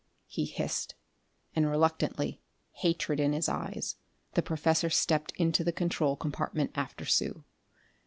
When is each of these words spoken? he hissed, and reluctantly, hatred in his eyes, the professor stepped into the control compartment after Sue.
he 0.25 0.45
hissed, 0.45 0.95
and 1.55 1.69
reluctantly, 1.69 2.41
hatred 2.71 3.19
in 3.19 3.33
his 3.33 3.47
eyes, 3.47 3.97
the 4.33 4.41
professor 4.41 4.89
stepped 4.89 5.31
into 5.35 5.63
the 5.63 5.71
control 5.71 6.15
compartment 6.15 6.71
after 6.73 7.05
Sue. 7.05 7.43